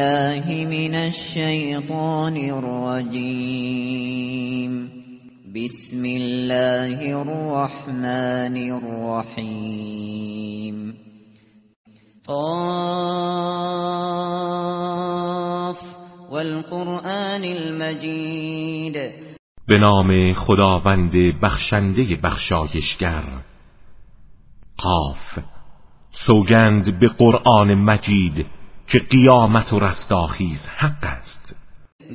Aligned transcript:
بالله 0.00 0.48
من 0.66 0.94
الشیطان 0.94 2.36
الرجیم 2.96 3.92
بسم 5.54 6.02
الله 6.04 6.98
الرحمن 7.16 8.56
الرحیم 8.72 9.96
قاف 12.26 12.40
والقرآن 16.30 17.44
المجید 17.44 18.96
به 19.68 19.78
نام 19.78 20.32
خداوند 20.32 21.12
بخشنده 21.42 22.16
بخشایشگر. 22.16 23.24
قاف 24.78 25.38
سوگند 26.12 27.00
به 27.00 27.08
قرآن 27.08 27.74
مجید. 27.74 28.59
که 28.90 28.98
قیامت 28.98 29.72
و 29.72 29.78
رستاخیز 29.78 30.68
حق 30.68 31.04
است. 31.04 31.56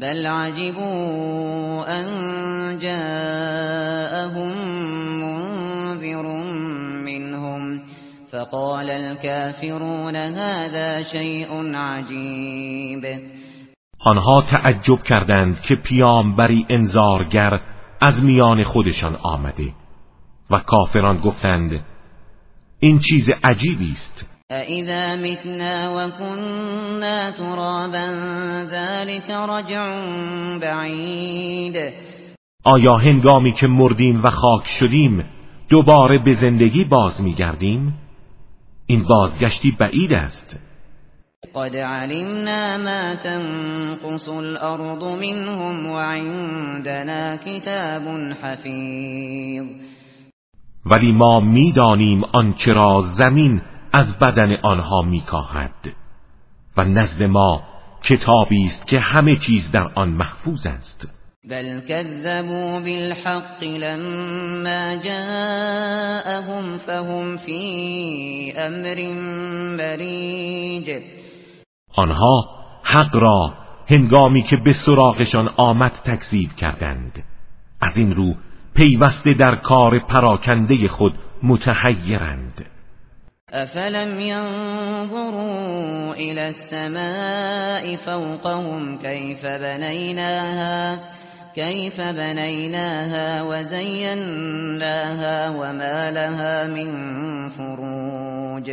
بل 0.01 0.27
عجبوا 0.27 1.85
ان 1.85 2.79
جاءهم 2.79 4.47
منذر 5.21 6.25
منهم 7.05 7.81
فقال 8.27 8.89
الكافرون 8.89 10.15
هذا 10.15 11.01
شيء 11.01 11.75
عجیب 11.75 13.05
آنها 13.99 14.41
تعجب 14.41 15.03
کردند 15.03 15.61
که 15.61 15.75
پیامبری 15.75 16.65
انذارگر 16.69 17.61
از 18.01 18.23
میان 18.23 18.63
خودشان 18.63 19.15
آمده 19.15 19.73
و 20.49 20.59
کافران 20.59 21.17
گفتند 21.17 21.85
این 22.79 22.99
چیز 22.99 23.29
عجیبی 23.43 23.91
است. 23.91 24.34
اذا 24.51 25.15
متنا 25.15 25.89
وكنا 25.89 27.31
ترابا 27.31 28.07
ذلك 28.63 29.29
رجع 29.29 29.85
بعید 30.61 31.93
آیا 32.63 32.97
هنگامی 32.97 33.53
که 33.53 33.67
مردیم 33.67 34.23
و 34.23 34.29
خاک 34.29 34.67
شدیم 34.67 35.25
دوباره 35.69 36.17
به 36.17 36.33
زندگی 36.33 36.83
باز 36.83 37.23
میگردیم؟ 37.23 37.93
این 38.85 39.03
بازگشتی 39.03 39.71
بعید 39.71 40.13
است. 40.13 40.59
قد 41.55 41.75
علمنا 41.75 42.77
ما 42.77 43.15
تنقص 43.15 44.29
الارض 44.29 45.03
منهم 45.03 45.91
وعندنا 45.91 47.37
كتاب 47.37 48.03
حفیظ 48.43 49.63
ولی 50.85 51.11
ما 51.11 51.39
می‌دانیم 51.39 52.23
آنچه 52.33 52.73
را 52.73 53.01
زمین 53.01 53.61
از 53.97 54.19
بدن 54.19 54.55
آنها 54.63 55.01
میکاهد 55.01 55.93
و 56.77 56.83
نزد 56.83 57.23
ما 57.23 57.63
کتابی 58.03 58.65
است 58.65 58.87
که 58.87 58.99
همه 58.99 59.35
چیز 59.35 59.71
در 59.71 59.91
آن 59.95 60.09
محفوظ 60.09 60.65
است. 60.65 61.07
بل 61.49 61.79
كذبوا 61.79 62.79
بالحق 62.79 63.63
لما 63.63 64.97
جاءهم 64.97 66.77
فهم 66.77 67.37
في 67.37 68.53
امر 68.57 69.13
مريج 69.77 71.01
آنها 71.95 72.49
حق 72.83 73.15
را 73.15 73.53
هنگامی 73.89 74.41
که 74.41 74.57
به 74.57 74.73
سراغشان 74.73 75.49
آمد 75.57 75.91
تکذیب 75.91 76.55
کردند. 76.55 77.23
از 77.81 77.97
این 77.97 78.15
رو 78.15 78.33
پیوسته 78.73 79.33
در 79.33 79.55
کار 79.55 79.99
پراکنده 79.99 80.87
خود 80.87 81.13
متحیرند. 81.43 82.74
افلم 83.55 84.19
ينظروا 84.19 86.13
الى 86.13 86.47
السماء 86.47 87.95
فوقهم 87.95 88.97
كيف 88.97 89.45
بنيناها 89.45 90.99
كيف 91.55 92.01
بنيناها 92.01 93.43
وزيناها 93.43 95.49
وما 95.49 96.11
لها 96.11 96.67
من 96.67 96.89
فروج 97.49 98.71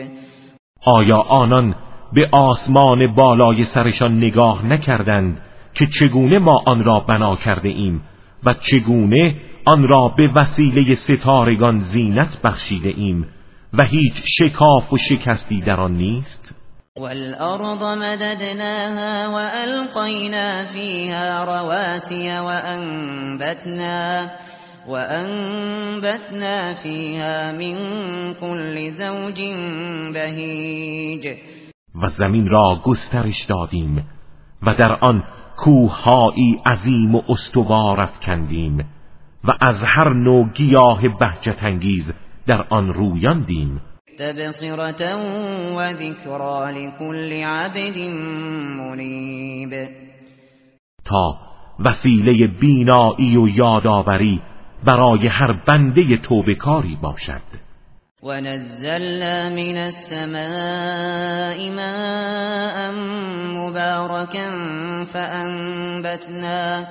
آیا 0.87 1.16
آنان 1.16 1.75
به 2.12 2.28
آسمان 2.32 3.15
بالای 3.15 3.62
سرشان 3.62 4.19
نگاه 4.19 4.66
نکردند 4.66 5.41
که 5.75 5.87
چگونه 5.87 6.38
ما 6.38 6.62
آن 6.66 6.84
را 6.84 7.00
بنا 7.00 7.37
کرده 7.37 7.69
ایم 7.69 8.03
و 8.44 8.54
چگونه 8.54 9.37
آن 9.65 9.88
را 9.88 10.15
به 10.16 10.28
وسیله 10.34 10.94
ستارگان 10.94 11.78
زینت 11.78 12.41
بخشیده 12.44 12.92
ایم؟ 12.97 13.26
و 13.78 13.84
هیچ 13.84 14.22
شکاف 14.25 14.93
و 14.93 14.97
شکستی 14.97 15.60
در 15.60 15.81
آن 15.81 15.93
نیست؟ 15.93 16.55
والارض 16.97 17.83
مددناها 17.83 19.33
والقینا 19.33 20.65
فیها 20.65 21.44
رواسي 21.44 22.28
وانبتنا 22.28 24.28
وانبتنا 24.88 26.75
فیها 26.75 27.53
من 27.53 27.77
كل 28.34 28.91
زوج 28.91 29.41
بهیج 30.15 31.27
و 32.03 32.09
زمین 32.09 32.47
را 32.47 32.81
گسترش 32.84 33.44
دادیم 33.44 34.09
و 34.62 34.75
در 34.78 34.99
آن 35.00 35.25
کوههایی 35.56 36.56
عظیم 36.66 37.15
و 37.15 37.22
استوار 37.28 38.00
افکندیم 38.00 38.78
و 39.44 39.50
از 39.60 39.84
هر 39.84 40.12
نوع 40.12 40.53
گیاه 40.53 41.00
بهجت 41.21 41.62
انگیز 41.62 42.12
در 42.47 42.66
آن 42.70 42.92
رویاندیم 42.92 43.80
تبصرة 44.19 45.16
و 45.76 45.92
ذکرا 45.92 46.70
لكل 46.70 47.32
عبد 47.44 47.98
منیب 48.78 49.70
تا 51.04 51.38
وسیله 51.78 52.47
بینایی 52.60 53.36
و 53.36 53.48
یادآوری 53.48 54.42
برای 54.84 55.26
هر 55.26 55.53
بنده 55.66 56.16
توبکاری 56.22 56.98
باشد. 57.03 57.42
ونزلنا 58.22 59.50
من 59.50 59.76
السماء 59.76 61.70
ماء 61.70 62.91
مباركا 63.59 64.50
فأنبتنا 65.04 66.86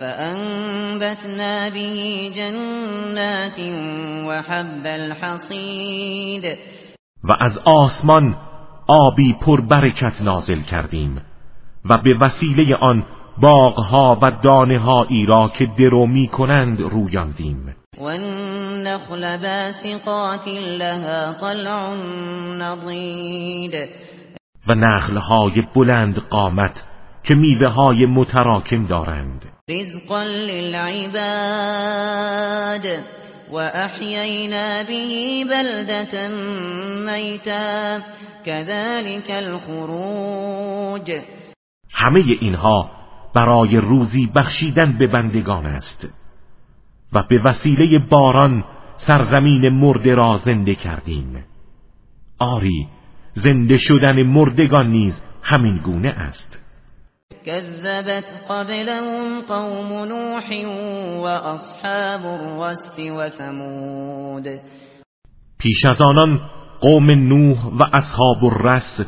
فأنبتنا 0.00 1.70
به 1.70 2.30
جنات 2.30 3.58
وحب 4.28 4.86
الحصید 4.86 6.44
و 7.24 7.32
از 7.40 7.58
آسمان 7.64 8.36
آبی 8.88 9.32
پر 9.32 9.60
برکت 9.60 10.22
نازل 10.22 10.60
کردیم 10.60 11.22
و 11.84 11.98
به 11.98 12.14
وسیله 12.20 12.76
آن 12.76 13.06
باغها 13.38 14.18
و 14.22 14.30
دانه 14.44 14.80
را 15.26 15.52
که 15.58 15.66
درو 15.78 16.06
می 16.06 16.28
کنند 16.28 16.80
رویاندیم. 16.80 17.76
والنخل 18.00 19.36
باسقات 19.36 20.48
لها 20.78 21.32
طلع 21.32 21.94
نضید 22.58 23.74
و 24.68 24.74
نخلهای 24.74 25.62
بلند 25.74 26.18
قامت 26.18 26.84
که 27.24 27.34
میوه 27.34 27.68
های 27.68 28.06
متراکم 28.06 28.86
دارند. 28.86 29.55
رزقا 29.70 30.22
للعباد 30.22 31.16
و 33.50 33.56
احیینا 33.56 34.82
به 34.82 35.44
بلدة 35.50 36.28
میتا 37.06 38.00
كذلك 38.44 39.30
الخروج. 39.30 41.12
همه 41.90 42.24
اینها 42.40 42.90
برای 43.34 43.76
روزی 43.76 44.26
بخشیدن 44.36 44.98
به 44.98 45.06
بندگان 45.06 45.66
است 45.66 46.08
و 47.12 47.22
به 47.30 47.42
وسیله 47.44 47.98
باران 48.10 48.64
سرزمین 48.96 49.68
مرده 49.68 50.14
را 50.14 50.38
زنده 50.38 50.74
کردیم. 50.74 51.44
آری 52.38 52.88
زنده 53.34 53.78
شدن 53.78 54.22
مردگان 54.22 54.90
نیز 54.90 55.22
همین 55.42 55.78
گونه 55.78 56.08
است. 56.08 56.65
كذبت 57.46 58.44
قبلهم 58.50 59.40
قوم 59.48 60.04
نوح 60.04 60.46
واصحاب 61.22 62.26
الرس 62.26 62.98
وثمود. 62.98 64.44
پیش 65.58 65.84
از 65.90 66.02
آنان 66.02 66.40
قوم 66.80 67.10
نوح 67.10 67.66
و 67.66 67.82
اصحاب 67.92 68.44
الرس 68.44 69.00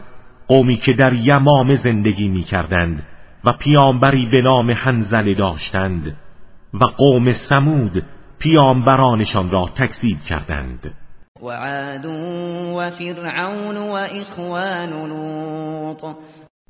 قومی 0.48 0.76
که 0.76 0.92
در 0.92 1.12
یمام 1.12 1.74
زندگی 1.74 2.28
می 2.28 2.42
کردند 2.42 3.06
و 3.44 3.52
پیامبری 3.52 4.26
به 4.26 4.40
نام 4.40 4.70
حنزله 4.70 5.34
داشتند 5.34 6.16
و 6.74 6.84
قوم 6.84 7.32
سمود 7.32 8.02
پیامبرانشان 8.38 9.50
را 9.50 9.68
تکذیب 9.76 10.18
کردند. 10.22 10.94
و 11.42 11.50
عاد 11.50 12.06
و 12.76 12.90
فرعون 12.90 13.76
و 13.76 13.92
اخوان 13.92 15.08
لوط. 15.08 16.04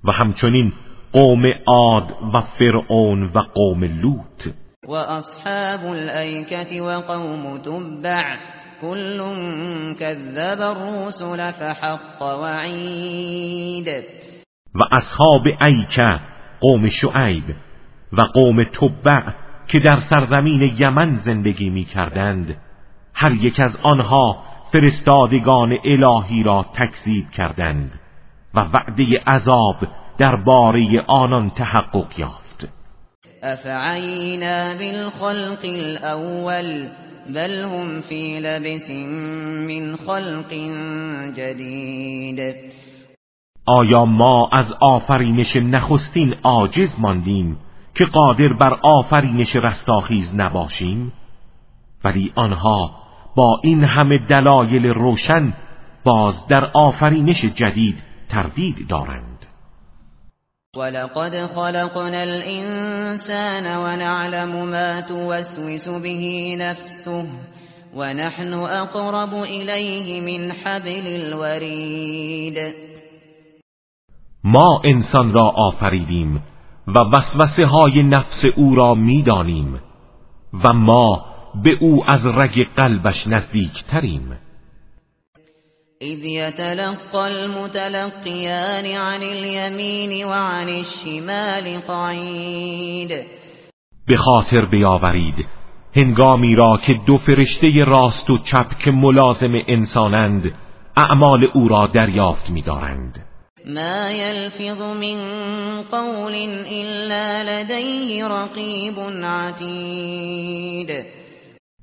و 0.05 0.13
همچنین 0.13 0.73
قوم 1.13 1.43
عاد 1.67 2.11
و 2.35 2.41
فرعون 2.41 3.25
و 3.25 3.39
قوم 3.55 3.85
لوط. 3.85 4.55
و 4.89 4.93
اصحاب 4.93 5.87
الایکه 5.87 6.83
و 6.83 7.01
قوم 7.01 7.59
تبع. 7.59 8.37
كل 8.81 9.19
كذب 10.01 10.61
الرسل 10.61 11.51
فحق 11.51 12.23
وعید 12.23 13.89
و 14.75 14.83
اصحاب 14.93 15.43
ایکه 15.67 16.21
قوم 16.61 16.89
شعیب 16.89 17.45
و 18.13 18.23
قوم 18.23 18.65
تبع 18.65 19.23
که 19.69 19.79
در 19.79 19.97
سرزمین 19.97 20.77
یمن 20.81 21.15
زندگی 21.17 21.71
می 21.71 21.85
کردند 21.85 22.57
هر 23.15 23.33
یک 23.33 23.61
از 23.61 23.81
آنها 23.83 24.37
فرستادگان 24.73 25.79
الهی 25.85 26.43
را 26.43 26.67
تکذیب 26.75 27.31
کردند 27.31 28.01
و 28.55 28.61
وعده 28.61 29.05
عذاب 29.27 29.77
در 30.19 30.37
باره 30.37 31.05
آنان 31.09 31.51
تحقق 31.51 32.19
یافت. 32.19 32.69
افعینا 33.43 34.75
بالخلق 34.79 35.65
الاول 35.65 36.89
بل 37.35 37.65
هم 37.65 38.01
فی 38.01 38.41
لبس 38.41 38.91
من 39.69 39.97
خلق 39.97 40.53
جدید. 41.37 42.41
آیا 43.67 44.05
ما 44.05 44.49
از 44.53 44.73
آفرینش 44.81 45.57
نخستین 45.57 46.35
عاجز 46.45 46.95
ماندیم 46.99 47.59
که 47.95 48.05
قادر 48.05 48.53
بر 48.61 48.79
آفرینش 48.83 49.57
رستاخیز 49.57 50.35
نباشیم؟ 50.35 51.13
ولی 52.05 52.33
آنها 52.35 52.91
با 53.37 53.61
این 53.65 53.85
همه 53.85 54.19
دلایل 54.19 54.87
روشن 54.87 55.53
باز 56.05 56.47
در 56.47 56.65
آفرینش 56.75 57.45
جدید 57.45 58.03
تردید 58.29 58.89
دارند. 58.89 59.38
ولقد 60.77 61.47
خلقنا 61.47 62.21
الانسان 62.21 63.67
ونعلم 63.77 64.71
ما 64.71 65.01
توسوس 65.01 65.89
به 65.89 66.57
نفسه 66.57 67.25
ونحن 67.97 68.55
اقرب 68.55 69.35
الیه 69.35 70.21
من 70.21 70.53
حبل 70.53 71.07
الورید 71.07 72.75
ما 74.45 74.81
انسان 74.85 75.33
را 75.33 75.49
آفریدیم 75.57 76.43
و 76.87 76.99
وسوسه 77.13 77.67
های 77.67 78.03
نفس 78.03 78.45
او 78.57 78.75
را 78.75 78.95
می‌دانیم 78.95 79.81
و 80.65 80.73
ما 80.73 81.25
به 81.65 81.71
او 81.81 82.05
از 82.11 82.27
رگ 82.27 82.67
قلبش 82.77 83.27
نزدیک 83.27 83.85
تریم 83.85 84.39
اذ 86.03 86.25
يتلقى 86.25 87.29
المتلقيان 87.29 88.87
عن 88.87 89.23
اليمين 89.23 90.25
وعن 90.25 90.69
الشمال 90.69 91.81
قعید 91.89 93.27
به 94.09 94.17
خاطر 94.17 94.65
بیاورید 94.65 95.47
هنگامی 95.97 96.55
را 96.55 96.79
که 96.87 96.95
دو 97.07 97.17
فرشته 97.17 97.85
راست 97.87 98.31
و 98.31 98.39
چپ 98.39 98.79
که 98.79 98.91
ملازم 98.91 99.53
انسانند 99.69 100.55
اعمال 100.97 101.49
او 101.55 101.69
را 101.69 101.87
دریافت 101.87 102.51
می‌دارند. 102.51 103.25
ما 103.67 104.11
يلفظ 104.11 104.81
من 104.81 105.19
قول 105.91 106.35
الا 106.73 107.43
لديه 107.43 108.25
رقیب 108.29 109.01
عتید 109.25 110.91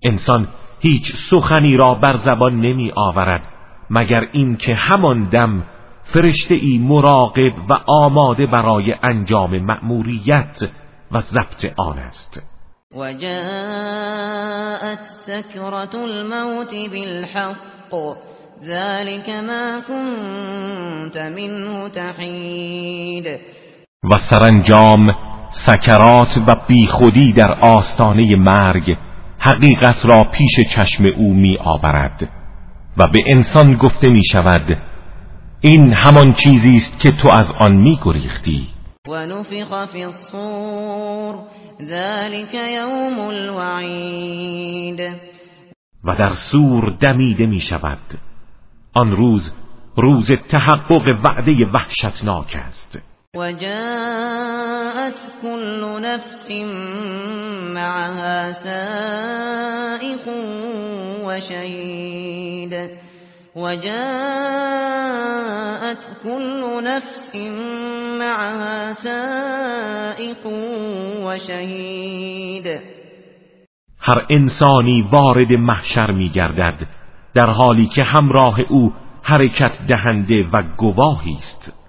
انسان 0.04 0.48
هیچ 0.80 1.16
سخنی 1.16 1.78
را 1.78 1.94
بر 1.94 2.18
زبان 2.18 2.56
نمی 2.56 2.92
آورد 2.96 3.55
مگر 3.90 4.28
اینکه 4.32 4.76
همان 4.76 5.30
دم 5.30 5.64
فرشته 6.04 6.56
ای 6.56 6.78
مراقب 6.78 7.54
و 7.70 7.74
آماده 7.88 8.48
برای 8.48 8.96
انجام 9.04 9.58
مأموریت 9.58 10.70
و 11.12 11.22
ضبط 11.22 11.66
آن 11.78 12.00
است. 12.00 12.42
و 12.96 13.14
جاءت 13.14 15.04
سکرت 15.04 15.96
الموت 15.96 16.74
بالحق 16.92 18.16
ذلك 18.64 19.30
ما 19.30 19.82
كنت 19.88 21.18
منه 21.18 21.90
تحید. 21.90 23.40
و 24.14 24.18
سرانجام 24.18 25.12
سکرات 25.52 26.38
و 26.48 26.56
بیخودی 26.68 27.34
در 27.34 27.52
آستانه 27.62 28.36
مرگ 28.36 28.98
حقیقت 29.40 30.06
را 30.06 30.24
پیش 30.24 30.60
چشم 30.70 31.06
او 31.06 31.34
می 31.34 31.58
آورد 31.58 32.45
و 32.98 33.08
به 33.08 33.24
انسان 33.28 33.76
گفته 33.76 34.10
می 34.10 34.26
شود 34.26 34.78
این 35.62 35.94
همان 35.94 36.34
چیزی 36.34 36.78
است 36.78 37.00
که 37.00 37.12
تو 37.12 37.32
از 37.32 37.52
آن 37.52 37.76
می 37.76 38.00
گریختی 38.04 38.68
و 39.08 39.26
نفخ 39.26 39.86
فی 39.86 40.04
الصور 40.04 41.36
ذلك 41.82 42.54
یوم 42.54 43.20
الوعید. 43.20 45.00
و 46.04 46.16
در 46.16 46.30
سور 46.30 46.90
دمیده 47.00 47.46
می 47.46 47.60
شود 47.60 48.20
آن 48.94 49.12
روز 49.12 49.54
روز 49.98 50.32
تحقق 50.32 51.20
وعده 51.24 51.66
وحشتناک 51.74 52.56
است. 52.68 53.02
وجاءت 53.36 55.20
كل 55.42 56.02
نفس 56.02 56.52
معها 57.76 58.52
سائق 58.52 60.28
وشهيد. 61.26 62.74
وجاءت 63.56 63.94
كل 66.24 66.84
نفس 66.84 67.36
معها 68.20 68.92
سائق 68.92 70.46
وشهيد. 71.24 72.68
هر 74.00 74.26
انسانی 74.30 75.10
وارد 75.12 75.52
محشر 75.52 76.12
می 76.12 76.30
گردد 76.30 76.88
در 77.34 77.50
حالی 77.50 77.88
که 77.88 78.04
همراه 78.04 78.60
او 78.70 78.94
حرکت 79.24 79.80
دهنده 79.88 80.44
و 80.54 80.64
گواهی 80.78 81.34
است. 81.34 81.85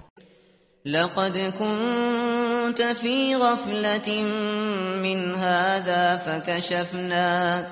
لقد 0.87 1.37
كنت 1.59 2.81
في 2.81 3.35
غفلة 3.35 4.23
من 5.03 5.35
هذا 5.35 6.17
فكشفنا 6.17 7.65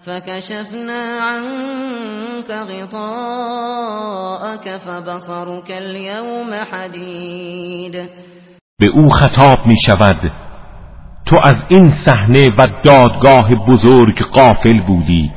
فكشفنا 0.00 1.20
عنك 1.20 2.50
غطاءك 2.50 3.56
فبصرك 4.76 5.70
اليوم 5.70 6.54
حديد. 6.72 8.08
به 8.80 8.86
او 8.94 9.08
خطاب 9.08 9.66
می 9.66 9.76
شود 9.86 10.32
تو 11.26 11.36
از 11.42 11.66
این 11.68 11.88
صحنه 11.88 12.50
و 12.58 12.66
دادگاه 12.84 13.48
بزرگ 13.68 14.22
قافل 14.22 14.80
بودی 14.86 15.32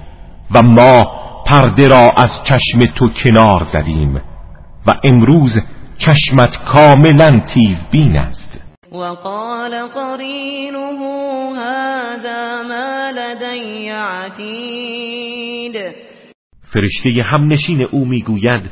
و 0.56 0.62
ما 0.62 1.06
پرده 1.48 1.88
را 1.88 2.10
از 2.18 2.44
چشم 2.44 2.80
تو 2.96 3.10
کنار 3.10 3.64
زدیم 3.64 4.22
و 4.88 4.94
امروز 5.04 5.60
چشمت 6.00 6.64
کاملا 6.66 7.30
تیز 7.54 7.90
بین 7.92 8.18
است. 8.18 8.64
وقال 8.92 9.88
قرینه 9.88 10.94
هذا 11.58 12.64
ما 12.68 13.10
لدی 13.10 13.90
عتید 13.90 15.76
فرشته 16.74 17.10
همنشین 17.34 17.88
او 17.92 18.06
می‌گوید 18.06 18.72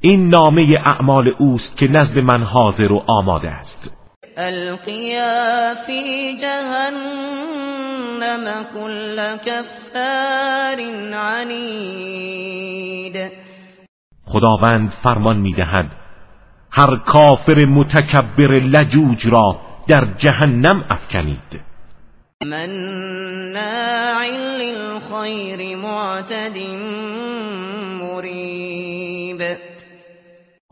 این 0.00 0.28
نامه 0.28 0.66
اعمال 0.86 1.34
اوست 1.38 1.76
که 1.76 1.88
نزد 1.88 2.18
من 2.18 2.44
حاضر 2.44 2.92
و 2.92 3.04
آماده 3.08 3.50
است. 3.50 3.96
القیا 4.36 5.74
فی 5.86 6.36
جهنم 6.36 7.64
كل 8.74 9.36
کفار 9.36 10.80
عنید 11.14 13.16
خداوند 14.24 14.88
فرمان 14.88 15.40
می‌دهد 15.40 16.07
هر 16.70 16.96
کافر 17.06 17.64
متکبر 17.66 18.58
لجوج 18.58 19.28
را 19.28 19.60
در 19.88 20.14
جهنم 20.16 20.84
افکنید. 20.90 21.60
من 22.46 22.68
للخیر 24.58 25.76
معتد 25.76 26.58
مریب 28.00 29.42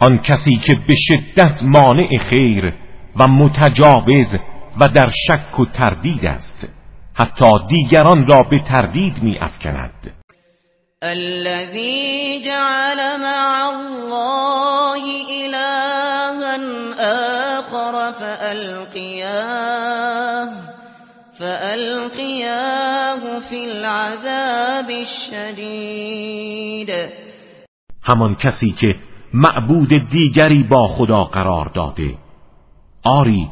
آن 0.01 0.19
کسی 0.19 0.57
که 0.57 0.75
به 0.89 0.95
شدت 0.95 1.63
مانع 1.63 2.19
خیر 2.19 2.75
و 3.17 3.29
متجاوز 3.29 4.37
و 4.81 4.89
در 4.89 5.11
شک 5.11 5.61
و 5.61 5.67
تردید 5.67 6.27
است 6.27 6.73
حتی 7.15 7.47
دیگران 7.69 8.27
را 8.27 8.43
به 8.51 8.63
تردید 8.63 9.23
می 9.23 9.39
افکند 9.39 10.13
الذي 11.03 12.41
جعل 12.41 13.21
مع 13.21 13.71
الله 13.71 15.03
إلها 15.45 16.57
آخر 17.59 18.13
فألقياه 18.13 19.57
فألقياه 21.39 23.39
في 23.39 23.65
العذاب 23.65 24.91
الشدید 24.91 26.91
همان 28.03 28.35
کسی 28.35 28.71
که 28.71 28.95
معبود 29.35 29.89
دیگری 30.11 30.63
با 30.63 30.89
خدا 30.89 31.25
قرار 31.25 31.71
داده. 31.75 32.19
آری 33.05 33.49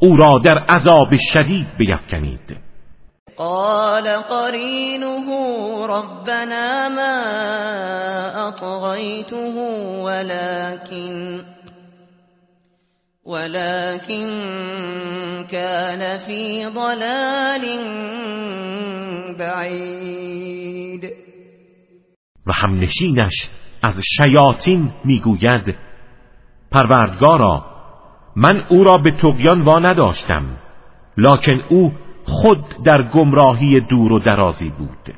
او 0.00 0.16
را 0.16 0.38
در 0.44 0.58
عذاب 0.58 1.16
شدید 1.32 1.66
بیفکنید. 1.78 2.67
قال 3.38 4.06
قرينه 4.08 5.26
ربنا 5.86 6.88
ما 6.88 7.14
أطغيته 8.48 9.56
ولكن 10.02 11.42
ولكن 13.24 14.28
كان 15.50 16.18
في 16.18 16.66
ضلال 16.66 17.64
بعید 19.38 21.12
و 22.46 22.52
همنشینش 22.54 23.48
از 23.82 24.00
شیاطین 24.16 24.92
می‌گوید 25.04 25.74
پروردگارا 26.70 27.64
من 28.36 28.64
او 28.70 28.84
را 28.84 28.98
به 28.98 29.10
تقیان 29.10 29.62
وا 29.62 29.78
نداشتم 29.78 30.42
لکن 31.16 31.60
او 31.70 31.92
خود 32.28 32.84
در 32.86 33.10
گمراهی 33.14 33.80
دور 33.80 34.12
و 34.12 34.18
درازی 34.18 34.70
بود. 34.70 35.14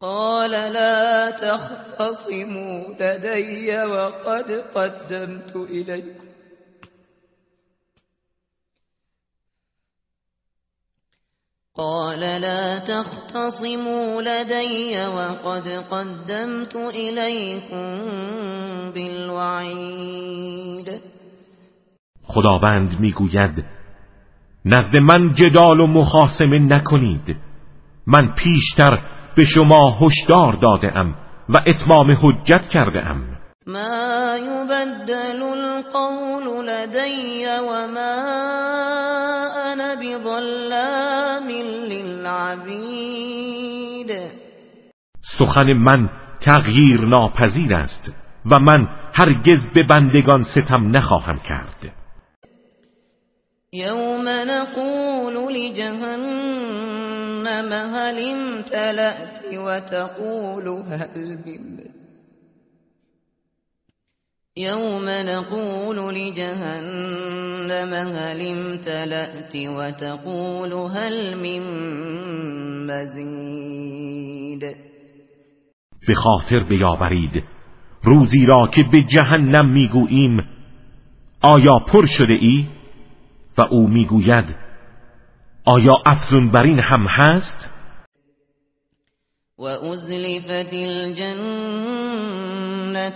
قال 0.00 0.50
لا 0.50 1.30
تختصموا 1.30 2.84
لدي 3.00 3.76
وقد 3.76 4.50
قدمت 4.74 5.56
إليكم. 5.56 6.26
قال 11.74 12.20
لا 12.20 12.78
تختصموا 12.78 14.22
لدي 14.22 15.06
وقد 15.06 15.68
قدمت 15.68 16.76
إليكم 16.76 18.00
بالوعید 18.94 20.40
خداوند 22.34 23.00
می‌گوید 23.00 23.64
نزد 24.64 24.96
من 24.96 25.32
جدال 25.34 25.80
و 25.80 25.86
مخاسمه 25.86 26.58
نکنید. 26.58 27.36
من 28.06 28.34
پیشتر 28.34 28.98
به 29.36 29.44
شما 29.44 29.98
هشدار 30.00 30.52
داده 30.52 30.96
ام 30.96 31.14
و 31.48 31.60
اتمام 31.66 32.10
حجت 32.22 32.68
کرده 32.68 33.06
ام 33.06 33.38
ما 33.66 34.36
یبدل 34.36 35.42
القول 35.42 36.44
لدی 36.68 37.46
و 37.46 37.86
ما 37.94 38.14
انا 39.72 39.94
بظلام 40.02 41.48
للعبید. 41.90 43.30
سخن 45.20 45.72
من 45.72 46.10
تغییر 46.40 47.00
ناپذیر 47.00 47.74
است 47.74 48.12
و 48.46 48.58
من 48.58 48.88
هرگز 49.14 49.66
به 49.74 49.82
بندگان 49.82 50.42
ستم 50.42 50.96
نخواهم 50.96 51.38
کرد. 51.38 51.99
یوم 53.72 54.28
نقول 54.28 55.54
لجهنم 55.54 56.92
هل 57.72 58.18
امتلأت 58.28 59.44
وتقول 59.54 60.68
هل 60.68 61.38
يوم 64.56 65.04
نقول 65.08 66.14
لجهنم 66.14 67.94
هل 67.94 68.40
امتلأت 68.48 69.56
وتقول 69.56 70.72
هل 70.72 71.34
من 71.34 71.62
مزید 72.86 74.62
به 76.08 76.14
خاطر 76.14 76.60
بیاورید 76.68 77.44
روزی 78.04 78.46
را 78.46 78.68
که 78.74 78.82
به 78.92 79.02
جهنم 79.02 79.72
می‌گوییم 79.72 80.40
آیا 81.42 81.78
پر 81.92 82.06
شده 82.06 82.34
ای؟ 82.40 82.79
و 83.58 83.62
او 83.62 83.88
می‌گوید 83.88 84.44
آیا 85.64 85.94
افزون 86.06 86.50
بر 86.50 86.62
این 86.62 86.78
هم 86.78 87.06
هست؟ 87.06 87.70
و 89.58 89.62
ازلفت 89.62 90.74
الجنت 90.74 91.90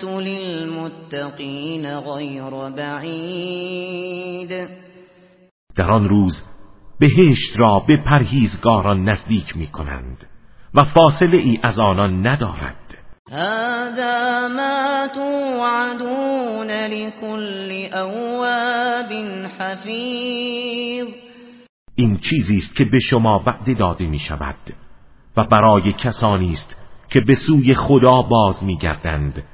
للمتقین 0.04 2.00
غیر 2.00 2.70
بعید 2.76 4.52
در 5.76 5.90
آن 5.90 6.08
روز 6.08 6.42
بهشت 6.98 7.60
را 7.60 7.84
به 7.88 7.96
پرهیزگاران 8.06 9.08
نزدیک 9.08 9.56
می 9.56 9.66
کنند 9.66 10.26
و 10.74 10.84
فاصله 10.84 11.36
ای 11.36 11.58
از 11.62 11.78
آنان 11.78 12.26
ندارد 12.26 12.83
هذا 13.34 14.48
ما 14.48 15.06
توعدون 15.14 16.70
لكل 16.70 17.88
اواب 17.94 19.12
حفیظ 19.60 21.08
این 21.94 22.18
چیزی 22.18 22.56
است 22.56 22.76
که 22.76 22.84
به 22.84 22.98
شما 22.98 23.42
وعده 23.46 23.74
داده 23.74 24.06
می 24.06 24.18
شود 24.18 24.74
و 25.36 25.44
برای 25.44 25.92
کسانی 25.92 26.52
است 26.52 26.76
که 27.10 27.20
به 27.20 27.34
سوی 27.34 27.74
خدا 27.74 28.22
باز 28.22 28.64
می 28.64 28.76
گردند 28.76 29.44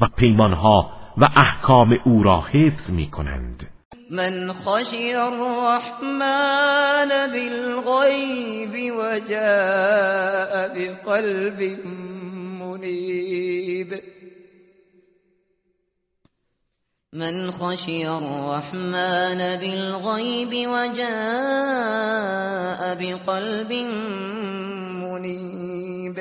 و 0.00 0.08
پیمانها 0.16 0.90
و 1.18 1.28
احکام 1.36 1.98
او 2.04 2.22
را 2.22 2.40
حفظ 2.40 2.90
می 2.90 3.10
کنند. 3.10 3.66
من 4.10 4.52
خشی 4.52 5.12
الرحمن 5.12 7.08
بالغیب 7.32 8.94
و 8.94 9.20
جاء 9.30 10.68
بقلب 10.68 11.78
منيب 12.72 14.00
من 17.12 17.50
خشي 17.50 18.08
الرحمن 18.08 19.40
بالغيب 19.60 20.68
وجاء 20.68 22.00
بقلب 22.94 23.72
منيب. 25.02 26.16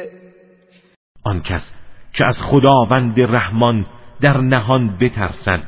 آن 1.25 1.41
کس 1.41 1.73
که 2.13 2.25
از 2.25 2.41
خداوند 2.41 3.19
رحمان 3.19 3.85
در 4.21 4.37
نهان 4.37 4.97
بترسد 4.97 5.63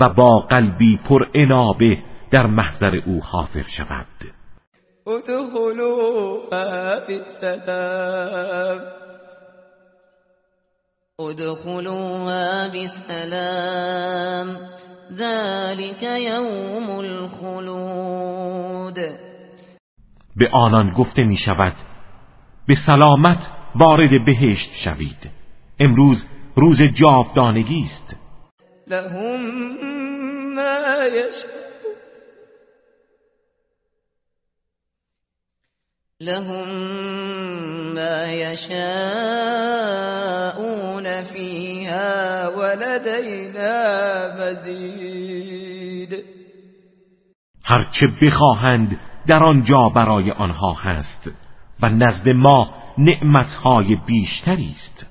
و 0.00 0.08
با 0.08 0.40
قلبی 0.40 0.96
پر 1.08 1.26
انابه 1.34 1.98
در 2.30 2.46
محضر 2.46 2.96
او 3.06 3.20
حاضر 3.22 3.62
شود. 3.62 4.06
ادخلوها 5.06 7.00
بسلام 7.08 8.80
ادخلوها 11.20 12.68
بسلام. 12.68 14.56
ذلك 15.12 16.02
يوم 16.02 16.98
الخلود. 16.98 18.98
به 20.36 20.48
آنان 20.52 20.92
گفته 20.92 21.22
می 21.22 21.36
شود 21.36 21.72
به 22.68 22.74
سلامت 22.74 23.52
وارد 23.74 24.10
بهشت 24.26 24.74
شوید. 24.74 25.30
امروز 25.80 26.26
روز 26.56 26.78
جاودانگی 26.94 27.84
است. 27.84 28.16
لهم 28.86 29.40
ما 30.54 30.78
لهم 36.20 36.68
ما 37.94 38.26
فيها 42.76 42.98
ولدينا 42.98 44.34
مزید. 44.38 46.24
هرچه 47.64 48.06
بخواهند 48.22 49.00
در 49.26 49.44
آنجا 49.44 49.88
برای 49.94 50.30
آنها 50.30 50.72
هست 50.72 51.30
و 51.82 51.88
نزد 51.88 52.28
ما 52.28 52.74
نعمتهای 52.98 53.96
بیشتری 54.06 54.74
است. 54.76 55.06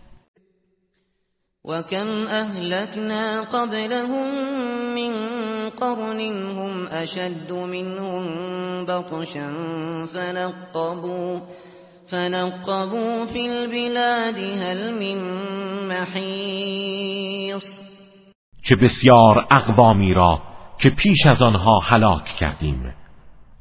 وكم 1.65 2.07
أهلكنا 2.27 3.41
قبلهم 3.41 4.27
من 4.95 5.13
قرن 5.69 6.19
هم 6.19 6.87
أشد 6.87 7.51
منهم 7.51 8.25
بطشا 8.85 9.49
فنقبوا 10.05 11.39
فنقبوا 12.05 13.25
في 13.25 13.39
البلاد 13.49 14.37
هل 14.37 14.93
من 14.93 15.19
محیص 15.87 17.81
چه 18.63 18.75
بسیار 18.75 19.47
اقوامی 19.51 20.13
را 20.13 20.41
که 20.79 20.89
پیش 20.89 21.27
از 21.27 21.41
آنها 21.41 21.79
هلاک 21.79 22.25
کردیم. 22.25 22.93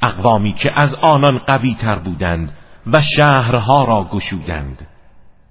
اقوامی 0.02 0.54
که 0.54 0.70
از 0.76 0.94
آنان 0.94 1.38
قوی 1.38 1.74
تر 1.74 1.98
بودند 1.98 2.56
و 2.92 3.00
شهرها 3.16 3.84
را 3.84 4.04
گشودند. 4.12 4.88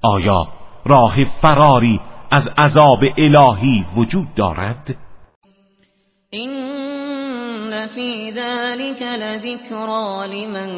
آیا 0.02 0.48
راه 0.86 1.16
فراری 1.42 2.00
از 2.32 2.48
عذاب 2.58 3.00
الهی 3.18 3.86
وجود 3.96 4.34
دارد؟ 4.36 4.96
این 6.30 6.91
فی 7.72 8.32
ذلك 8.32 9.02
لذکرا 9.02 10.26
لمن 10.26 10.70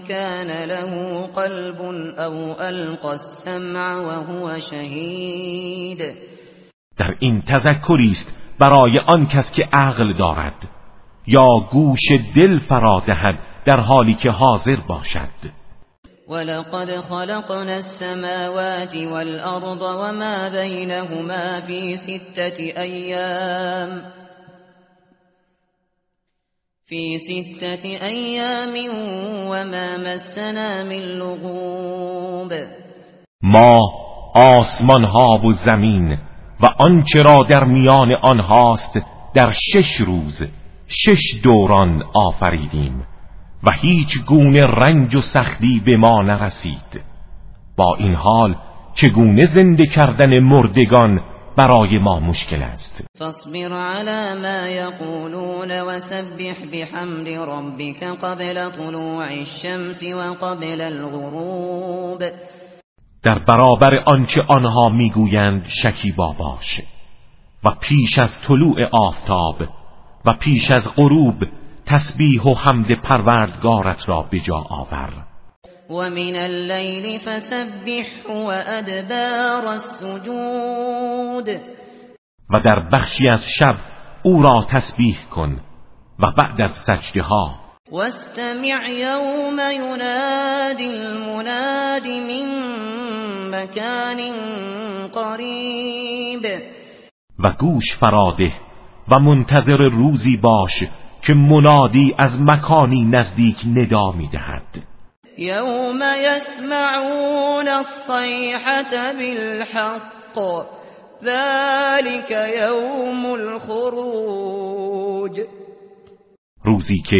كان 0.00 0.68
له 0.68 1.22
قلب 1.26 1.80
او 2.18 2.60
القى 2.60 3.10
السمع 3.10 3.94
وهو 3.94 4.60
شهید 4.60 5.98
در 6.98 7.14
این 7.18 7.42
تذکری 7.42 8.10
است 8.10 8.28
برای 8.58 8.98
آن 8.98 9.26
کس 9.26 9.52
که 9.52 9.62
عقل 9.72 10.12
دارد 10.12 10.68
یا 11.26 11.46
گوش 11.70 12.00
دل 12.36 12.58
فرا 12.58 13.02
دهد 13.06 13.38
در 13.64 13.80
حالی 13.80 14.14
که 14.14 14.30
حاضر 14.30 14.76
باشد. 14.88 15.58
ولقد 16.28 16.90
خلقنا 16.90 17.74
السماوات 17.74 18.96
والأرض 18.96 19.82
وما 19.82 20.48
بينهما 20.48 21.60
في 21.60 21.96
ستة 21.96 22.58
أيام. 22.76 24.17
في 26.88 27.18
ستة 27.18 28.06
أيام 28.06 28.74
وما 29.50 29.96
مسنا 29.96 30.84
من 30.84 31.02
لغوب. 31.18 32.52
ما 33.42 33.78
آسمان 34.34 35.04
ها 35.04 35.40
و 35.44 35.52
زمین 35.52 36.18
و 36.60 36.66
آنچه 36.78 37.22
را 37.22 37.42
در 37.50 37.64
میان 37.64 38.12
آنهاست 38.22 39.00
در 39.34 39.52
شش 39.52 39.96
روز 40.00 40.46
شش 40.86 41.40
دوران 41.42 42.02
آفریدیم 42.14 43.06
و 43.62 43.70
هیچ 43.82 44.24
گونه 44.26 44.66
رنج 44.66 45.14
و 45.14 45.20
سختی 45.20 45.82
به 45.86 45.96
ما 45.96 46.22
نرسید. 46.22 47.00
با 47.76 47.96
این 47.98 48.14
حال 48.14 48.56
چگونه 48.94 49.44
زنده 49.44 49.86
کردن 49.86 50.38
مردگان 50.38 51.20
برای 51.58 51.98
ما 51.98 52.20
مشکل 52.20 52.62
است. 52.62 53.04
فاصبر 53.18 53.72
على 53.72 54.40
ما 54.42 54.68
یقولون 54.68 55.80
وسبح 55.80 56.54
بحمد 56.72 57.28
ربك 57.28 58.04
قبل 58.04 58.70
طلوع 58.70 59.24
الشمس 59.24 60.02
وقبل 60.04 60.80
الغروب. 60.80 62.22
در 63.22 63.38
برابر 63.38 63.98
آنچه 64.06 64.42
آنها 64.48 64.88
می‌گویند 64.88 65.66
شکیبا 65.68 66.32
باش 66.32 66.80
و 67.64 67.70
پیش 67.80 68.18
از 68.18 68.42
طلوع 68.42 68.88
آفتاب 68.92 69.62
و 70.24 70.32
پیش 70.40 70.70
از 70.70 70.94
غروب 70.96 71.34
تسبیح 71.86 72.42
و 72.42 72.54
حمد 72.54 73.00
پروردگارت 73.02 74.08
را 74.08 74.22
به 74.22 74.40
جا 74.40 74.64
آور. 74.70 75.27
و 75.90 76.10
من 76.10 76.36
اللیل 76.36 77.18
فسبح 77.18 78.06
و 78.28 78.46
ادبار 78.66 79.66
السجود. 79.66 81.48
و 82.50 82.60
در 82.64 82.88
بخشی 82.92 83.28
از 83.28 83.44
شب 83.48 83.74
او 84.22 84.42
را 84.42 84.66
تسبیح 84.70 85.16
کن 85.30 85.60
و 86.18 86.30
بعد 86.30 86.60
از 86.60 86.70
سجده 86.70 87.22
ها 87.22 87.54
واستمع 87.92 88.90
یوم 88.90 89.58
ینادی 89.74 90.84
المناد 90.84 92.06
من 92.06 92.48
مکان 93.54 94.18
قریب 95.12 96.42
و 97.38 97.52
گوش 97.52 97.96
فراده 98.00 98.52
و 99.08 99.18
منتظر 99.18 99.88
روزی 99.88 100.36
باش 100.36 100.84
که 101.22 101.34
منادی 101.34 102.14
از 102.18 102.42
مکانی 102.42 103.04
نزدیک 103.04 103.56
ندا 103.66 104.12
می‌دهد. 104.12 104.87
یوم 105.38 106.02
یسمعون 106.24 107.68
الصیحة 107.68 109.12
بالحق. 109.12 110.38
ذلك 111.22 112.30
یوم 112.30 113.26
الخروج. 113.26 114.60
روزی 116.64 116.98
که 116.98 117.16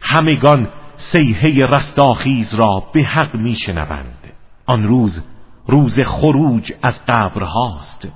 همگان 0.00 0.72
سیحه 0.96 1.66
رستاخیز 1.66 2.54
را 2.54 2.82
به 2.94 3.00
حق 3.00 3.34
میشنوند. 3.34 4.32
آن 4.66 4.82
روز 4.82 5.22
روز 5.68 6.00
خروج 6.00 6.72
از 6.82 7.00
قبرهاست 7.08 8.08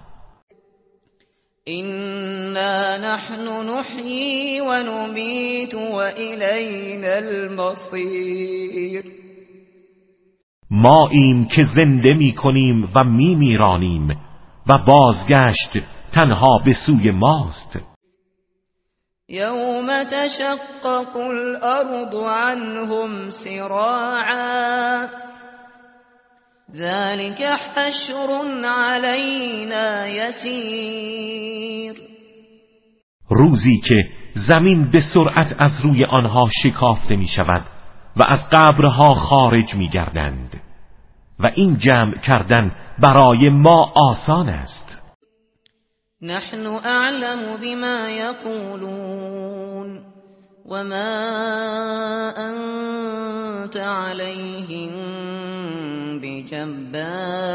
إنا 1.69 2.99
نحن 2.99 3.67
نحيي 3.67 4.61
ونميت 4.61 5.75
وإلينا 5.75 7.19
المصير. 7.19 9.03
ما 10.71 11.09
ایم 11.11 11.47
که 11.47 11.65
زنده 11.65 12.15
می 12.15 12.35
کنیم 12.35 12.89
و 12.95 13.05
می 13.05 13.35
میرانیم 13.35 14.09
و 14.67 14.79
بازگشت 14.79 15.71
تنها 16.13 16.59
به 16.65 16.73
سوی 16.73 17.11
ماست. 17.11 17.79
یوم 19.29 20.05
تشقق 20.05 21.17
الارض 21.17 22.15
عنهم 22.15 23.29
سراعا 23.29 25.07
ذلك 26.75 27.43
حشر 27.43 28.29
علينا 28.65 30.07
يسير 30.07 31.95
روزی 33.29 33.81
که 33.85 33.95
زمین 34.35 34.91
به 34.91 35.01
سرعت 35.01 35.57
از 35.59 35.81
روی 35.85 36.05
آنها 36.05 36.49
شکافته 36.63 37.17
می 37.17 37.29
شود 37.29 37.76
و 38.17 38.23
از 38.23 38.49
قبرها 38.53 39.15
خارج 39.15 39.75
می 39.75 39.89
گردند 39.89 40.61
و 41.39 41.51
این 41.55 41.79
جمع 41.79 42.19
کردن 42.19 42.71
برای 42.99 43.49
ما 43.49 43.93
آسان 43.97 44.49
است. 44.49 44.99
نحن 46.23 46.67
اعلم 46.67 47.57
بما 47.63 48.09
يقولون 48.09 50.01
وما 50.67 52.33
انت 52.37 53.77
عليهم 53.77 55.17
جبار 56.51 57.49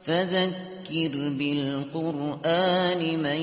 فذكر 0.00 1.14
بالقرآن 1.38 3.00
من 3.22 3.40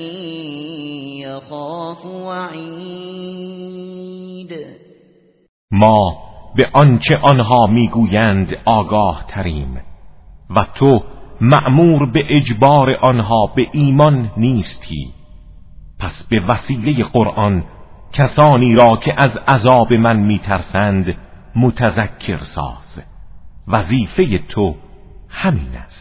يخاف 1.20 2.06
وعید 2.06 3.36
ما 5.76 6.16
به 6.56 6.70
آنچه 6.72 7.16
آنها 7.16 7.66
می‌گویند 7.66 8.52
آگاه 8.64 9.24
تریم 9.28 9.80
و 10.50 10.66
تو 10.74 11.04
مأمور 11.40 12.10
به 12.10 12.24
اجبار 12.28 12.90
آنها 12.90 13.46
به 13.46 13.66
ایمان 13.72 14.30
نیستی. 14.36 15.12
پس 15.98 16.26
به 16.26 16.40
وسیله 16.40 17.04
قرآن 17.04 17.64
کسانی 18.12 18.74
را 18.74 18.96
که 18.96 19.14
از 19.22 19.36
عذاب 19.36 19.92
من 19.92 20.16
میترسند 20.16 21.14
متذکر 21.56 22.38
ساز. 22.38 23.02
وظیفه 23.68 24.38
تو 24.38 24.74
همین 25.28 25.76
است. 25.76 25.95